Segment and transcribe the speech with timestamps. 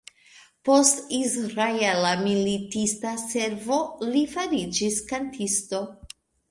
[0.69, 3.81] Post Israela militista servo,
[4.13, 5.89] li fariĝis kantisto.